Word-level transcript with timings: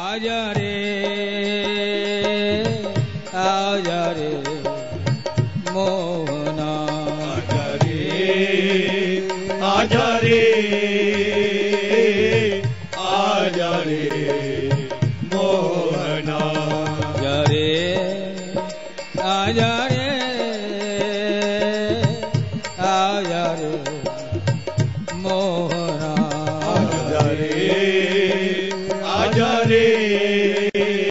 आजा 0.00 0.40
रे 0.56 0.74
आजा 3.40 4.02
रे 4.18 4.28
मोहना। 5.72 6.68
आजा 7.30 7.64
रे 7.82 7.98
आजा 9.70 10.08
रे 10.22 10.40
आजा 13.08 13.72
रे। 13.88 14.89
आजा 29.42 31.09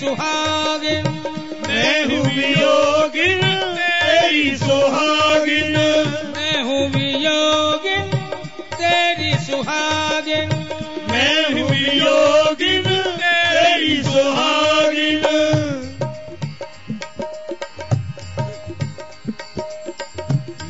सुहागिन। 0.00 1.08
मैं 1.68 2.04
हूँ 2.04 2.24
वियोगिन 2.34 3.40
तेरी 3.76 4.56
सुहागिन। 4.56 5.76
मैं 6.36 6.62
हूँ 6.62 6.88
वियोगिन 6.88 8.08
तेरी 8.74 9.32
सुहागिन। 9.44 10.48
मैं 11.10 11.44
हूँ 11.44 11.68
वियोगिन 11.70 12.82
तेरी 13.16 14.02
सुहागिन। 14.02 15.26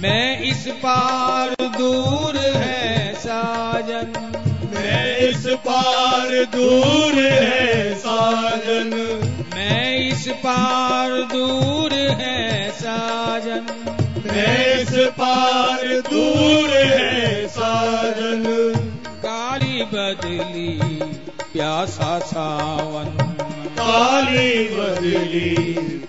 मैं 0.03 0.41
इस 0.43 0.67
पार 0.69 1.55
दूर 1.79 2.37
है 2.37 3.15
साजन। 3.15 4.13
मैं 4.75 5.19
इस 5.19 5.47
पार 5.47 6.45
दूर 6.45 7.15
है 7.15 7.95
साजन। 7.95 9.20
इस 10.11 10.29
पार 10.29 11.11
दूर 11.11 11.93
है 11.93 12.71
साजन। 12.71 13.67
इस 14.81 15.09
पार 15.09 15.87
दूर 15.87 16.71
है 16.71 17.49
साजन। 17.49 18.45
काली 19.27 19.83
बदली 19.83 20.81
प्यासा 21.53 22.19
सावन। 22.19 23.35
काली 23.71 24.65
बदली 24.65 25.65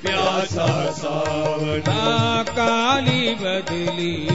प्यासा 0.05 0.91
सावन। 0.91 1.91
आ, 1.91 2.43
काली 2.43 3.35
बदली 3.35 4.27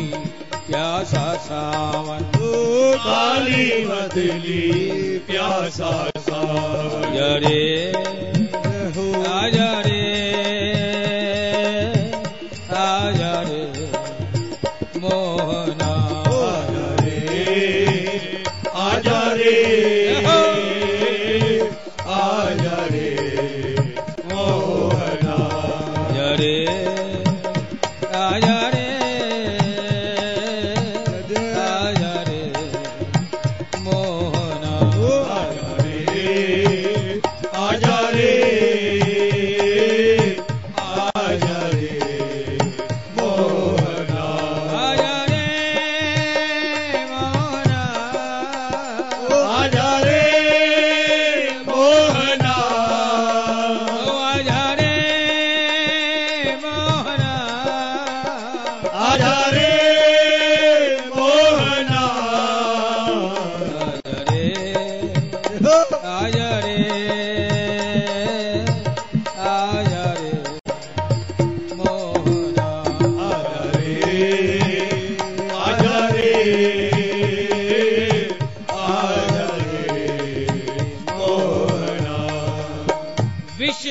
प्यासा 0.55 1.35
सावन। 1.35 2.33
काली 2.97 3.85
बदली 3.85 4.73
प्यासा 5.19 6.11
सावन। 6.19 7.15
जरे 7.15 7.93
आजा 9.37 9.71
रे 9.87 10.03
रे 13.49 13.63
मोहना 15.03 15.91
आजा 16.45 16.89
रे। 17.05 17.19
आजा 18.85 19.21
रे 19.41 19.55
आजा 22.17 22.79
रे 22.95 23.11
मोहना 24.33 25.37
जरे 26.17 26.55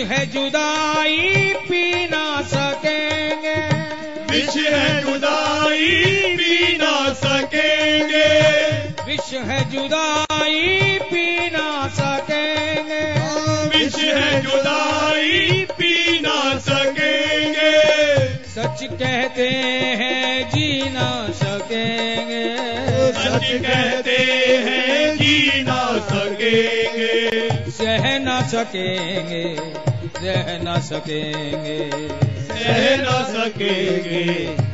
है 0.08 0.26
जुदाई 0.26 1.54
पी 1.70 2.08
ना 2.08 2.42
सकेंगे। 2.42 3.56
विष 4.32 4.58
है 4.58 5.02
जुदाई 5.04 5.88
पी 6.38 6.78
ना 6.78 7.14
सकेंगे। 7.14 8.28
विष 9.06 9.34
है 9.34 9.60
जुदाई 9.72 10.25
सकेंगे। 21.96 22.44
सच 23.14 23.48
कहते 23.66 24.18
हैं 24.66 25.18
जी 25.18 25.64
ना 25.64 25.98
सकेंगे। 26.00 27.72
सह 27.72 28.20
ना 28.20 28.42
सकेंगे 28.42 29.44
रह 30.24 30.64
ना 30.64 30.80
सकेंगे। 30.80 31.80
सह 32.56 32.98
ना 32.98 33.18
सकेंगे 33.26 34.24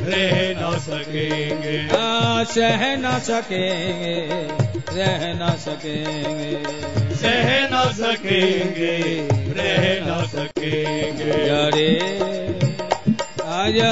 रह 0.02 0.62
ना 0.62 0.72
सकेंगे। 0.78 1.78
आ, 1.98 2.44
सह 2.44 2.96
ना 2.98 3.20
सकेंगे 3.20 4.16
रह 4.94 5.34
ना 5.34 5.56
सकेंगे। 5.56 6.52
सह 7.16 7.50
ना 7.70 7.84
सकेंगे 7.92 8.96
रह 9.58 10.06
ना 10.06 10.22
सकेंगे। 10.26 11.32
जरे 11.46 11.92
आजा 13.52 13.92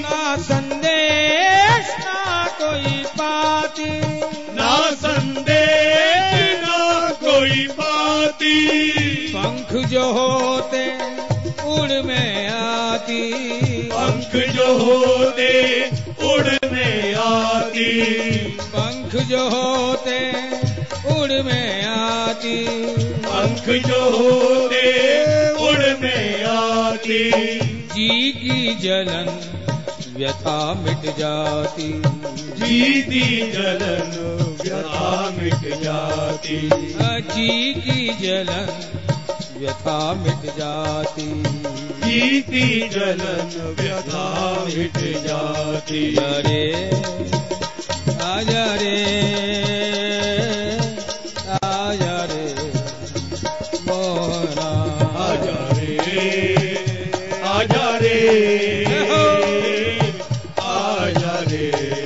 ना 0.00 0.36
संदेश 0.36 1.96
ना 2.00 2.46
कोई 2.60 3.04
बात। 3.04 3.74
ना 4.54 4.90
संदेह 4.90 6.60
ना 6.62 7.10
कोई 7.10 7.66
बाती। 7.66 8.78
पंख 9.36 9.86
जो 9.86 10.12
होते 10.12 10.94
उड़ 11.64 12.06
में 12.06 12.48
आती। 12.48 13.32
पंख 13.82 14.36
जो 14.36 14.78
होते 14.78 15.82
उड़ने 16.22 17.14
आती। 17.14 18.02
पंख 18.60 19.16
जो 19.16 19.48
होते 19.48 20.32
उड़ 21.14 21.42
में 21.42 21.84
आती। 21.84 22.66
पंख 23.26 23.86
जो 23.86 24.00
होते 24.00 25.08
उड़ने 25.52 26.44
आती। 26.44 27.67
जी 27.98 28.32
की 28.32 28.74
जलन 28.74 29.28
व्यथा 30.16 30.74
मिट 30.74 31.16
जाती। 31.18 32.02
जीती 32.32 33.52
जलन 33.52 34.12
व्यथा 34.62 35.30
मिट 35.30 35.82
जाती। 35.82 36.70
जी 37.24 37.74
की 37.74 38.26
जलन 38.26 38.70
व्यथा 39.56 40.14
मिट 40.14 40.54
जाती। 40.58 41.42
जीती 42.06 42.88
जलन 42.88 43.76
व्यथा 43.80 44.64
मिट 44.76 44.98
जाती। 44.98 46.16
अरे 46.16 46.86
आजा 48.24 48.68
आजा 61.76 61.97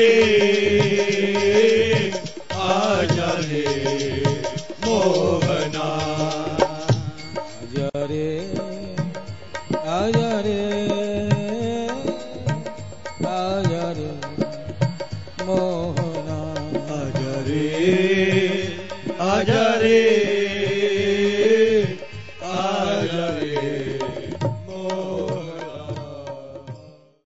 रे 0.00 1.79